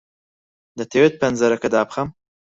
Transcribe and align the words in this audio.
دەتەوێت 0.77 1.13
پەنجەرەکە 1.21 1.67
دابخەم؟ 1.73 2.09